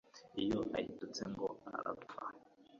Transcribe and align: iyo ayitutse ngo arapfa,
iyo 0.43 0.59
ayitutse 0.77 1.21
ngo 1.31 1.47
arapfa, 1.75 2.25